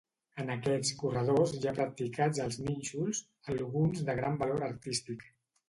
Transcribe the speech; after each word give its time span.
En 0.43 0.47
aquests 0.53 0.93
corredors 1.01 1.53
hi 1.57 1.61
ha 1.65 1.73
practicats 1.81 2.41
els 2.47 2.59
nínxols, 2.69 3.23
alguns 3.55 4.05
de 4.11 4.19
gran 4.25 4.43
valor 4.43 4.69
artístic. 4.73 5.27